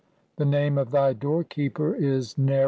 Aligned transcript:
The 0.37 0.45
name 0.45 0.79
of 0.79 0.89
the 0.89 1.13
doorkeeper 1.13 1.93
is 1.93 2.33
Semamti." 2.33 2.59